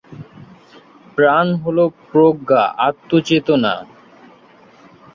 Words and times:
প্রাণ 1.15 1.47
হল 1.63 1.77
প্রজ্ঞা, 2.09 2.63
আত্ম-চেতনা। 2.79 3.73